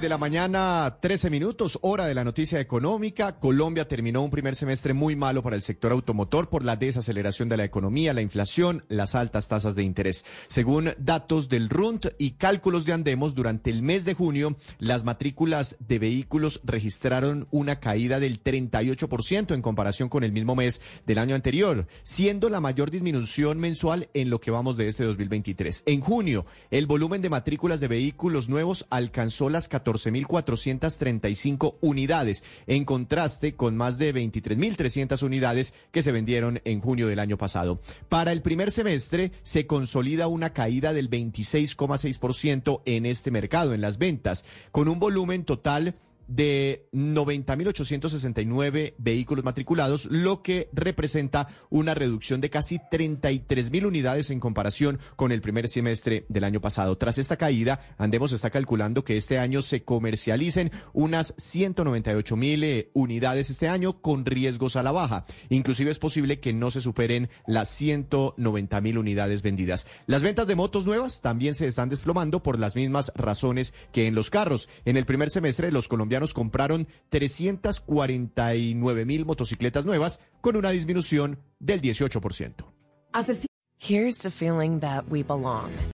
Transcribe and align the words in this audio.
De 0.00 0.10
la 0.10 0.18
mañana, 0.18 0.98
13 1.00 1.30
minutos, 1.30 1.78
hora 1.80 2.04
de 2.04 2.14
la 2.14 2.22
noticia 2.22 2.60
económica. 2.60 3.38
Colombia 3.38 3.88
terminó 3.88 4.20
un 4.20 4.30
primer 4.30 4.54
semestre 4.54 4.92
muy 4.92 5.16
malo 5.16 5.42
para 5.42 5.56
el 5.56 5.62
sector 5.62 5.90
automotor 5.90 6.50
por 6.50 6.66
la 6.66 6.76
desaceleración 6.76 7.48
de 7.48 7.56
la 7.56 7.64
economía, 7.64 8.12
la 8.12 8.20
inflación, 8.20 8.84
las 8.88 9.14
altas 9.14 9.48
tasas 9.48 9.74
de 9.74 9.84
interés. 9.84 10.26
Según 10.48 10.90
datos 10.98 11.48
del 11.48 11.70
RUNT 11.70 12.08
y 12.18 12.32
cálculos 12.32 12.84
de 12.84 12.92
Andemos, 12.92 13.34
durante 13.34 13.70
el 13.70 13.80
mes 13.80 14.04
de 14.04 14.12
junio, 14.12 14.58
las 14.78 15.04
matrículas 15.04 15.76
de 15.80 15.98
vehículos 15.98 16.60
registraron 16.62 17.48
una 17.50 17.80
caída 17.80 18.20
del 18.20 18.42
38% 18.42 19.54
en 19.54 19.62
comparación 19.62 20.10
con 20.10 20.24
el 20.24 20.32
mismo 20.32 20.54
mes 20.54 20.82
del 21.06 21.16
año 21.16 21.34
anterior, 21.34 21.86
siendo 22.02 22.50
la 22.50 22.60
mayor 22.60 22.90
disminución 22.90 23.58
mensual 23.58 24.10
en 24.12 24.28
lo 24.28 24.42
que 24.42 24.50
vamos 24.50 24.76
de 24.76 24.88
este 24.88 25.04
2023. 25.04 25.84
En 25.86 26.02
junio, 26.02 26.44
el 26.70 26.86
volumen 26.86 27.22
de 27.22 27.30
matrículas 27.30 27.80
de 27.80 27.88
vehículos 27.88 28.50
nuevos 28.50 28.86
alcanzó 28.90 29.48
las 29.48 29.68
14.435 29.86 31.76
unidades, 31.80 32.42
en 32.66 32.84
contraste 32.84 33.54
con 33.54 33.76
más 33.76 33.98
de 33.98 34.14
23.300 34.14 35.22
unidades 35.22 35.74
que 35.92 36.02
se 36.02 36.12
vendieron 36.12 36.60
en 36.64 36.80
junio 36.80 37.06
del 37.06 37.20
año 37.20 37.38
pasado. 37.38 37.80
Para 38.08 38.32
el 38.32 38.42
primer 38.42 38.70
semestre 38.70 39.32
se 39.42 39.66
consolida 39.66 40.26
una 40.28 40.52
caída 40.52 40.92
del 40.92 41.08
26,6% 41.10 42.82
en 42.84 43.06
este 43.06 43.30
mercado, 43.30 43.74
en 43.74 43.80
las 43.80 43.98
ventas, 43.98 44.44
con 44.72 44.88
un 44.88 44.98
volumen 44.98 45.44
total 45.44 45.94
de 46.26 46.88
90.869 46.92 48.94
vehículos 48.98 49.44
matriculados, 49.44 50.06
lo 50.06 50.42
que 50.42 50.68
representa 50.72 51.48
una 51.70 51.94
reducción 51.94 52.40
de 52.40 52.50
casi 52.50 52.78
33.000 52.78 53.86
unidades 53.86 54.30
en 54.30 54.40
comparación 54.40 54.98
con 55.16 55.32
el 55.32 55.40
primer 55.40 55.68
semestre 55.68 56.26
del 56.28 56.44
año 56.44 56.60
pasado. 56.60 56.96
Tras 56.98 57.18
esta 57.18 57.36
caída, 57.36 57.80
Andemos 57.98 58.32
está 58.32 58.50
calculando 58.50 59.04
que 59.04 59.16
este 59.16 59.38
año 59.38 59.62
se 59.62 59.84
comercialicen 59.84 60.72
unas 60.92 61.36
198.000 61.36 62.64
eh, 62.64 62.90
unidades 62.94 63.50
este 63.50 63.68
año 63.68 64.00
con 64.00 64.24
riesgos 64.24 64.76
a 64.76 64.82
la 64.82 64.92
baja. 64.92 65.24
Inclusive 65.48 65.90
es 65.90 65.98
posible 65.98 66.40
que 66.40 66.52
no 66.52 66.70
se 66.70 66.80
superen 66.80 67.28
las 67.46 67.80
190.000 67.80 68.98
unidades 68.98 69.42
vendidas. 69.42 69.86
Las 70.06 70.22
ventas 70.22 70.46
de 70.46 70.54
motos 70.54 70.86
nuevas 70.86 71.20
también 71.20 71.54
se 71.54 71.66
están 71.66 71.88
desplomando 71.88 72.42
por 72.42 72.58
las 72.58 72.76
mismas 72.76 73.12
razones 73.14 73.74
que 73.92 74.06
en 74.06 74.14
los 74.14 74.30
carros. 74.30 74.68
En 74.84 74.96
el 74.96 75.06
primer 75.06 75.30
semestre, 75.30 75.72
los 75.72 75.88
colombianos 75.88 76.15
compraron 76.34 76.88
349 77.10 79.04
mil 79.04 79.26
motocicletas 79.26 79.84
nuevas 79.84 80.20
con 80.40 80.56
una 80.56 80.70
disminución 80.70 81.38
del 81.58 81.80
18%. 81.82 82.64
Here's 83.78 84.18
to 84.18 84.30
feeling 84.30 84.80
that 84.80 85.04
we 85.10 85.22
belong 85.22 85.70